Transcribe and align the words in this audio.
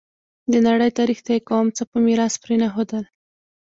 د 0.51 0.53
نړۍ 0.67 0.89
تاریخ 0.99 1.19
ته 1.25 1.31
یې 1.35 1.41
کوم 1.49 1.67
څه 1.77 1.83
په 1.91 1.97
میراث 2.05 2.33
پرې 2.43 2.55
نه 2.61 2.67
ښودل. 2.73 3.03